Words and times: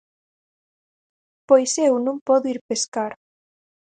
–Pois 1.45 1.71
eu 1.87 1.93
non 2.05 2.17
podo 2.27 2.47
ir 2.53 2.59
pescar. 2.69 3.11